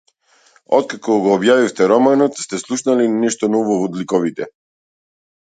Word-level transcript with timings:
Откако 0.77 1.17
го 1.25 1.33
објавивте 1.35 1.89
романот, 1.91 2.41
сте 2.47 2.61
слушнале 2.63 3.07
ли 3.11 3.23
нешто 3.27 3.51
ново 3.59 3.79
од 3.85 4.01
ликовите? 4.01 4.51